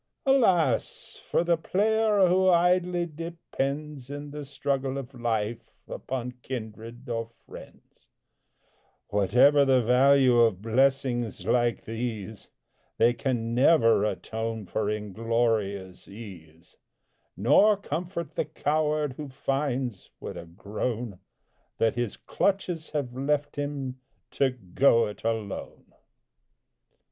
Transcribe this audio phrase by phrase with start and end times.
[0.25, 1.21] Alas!
[1.29, 8.09] for the player who idly depends, In the struggle of life, upon kindred or friends;
[9.09, 12.49] Whatever the value of blessings like these,
[12.97, 16.77] They can never atone for inglorious ease,
[17.37, 21.19] Nor comfort the coward who finds, with a groan,
[21.77, 23.99] That his clutches have left him
[24.31, 25.93] to "go it alone!"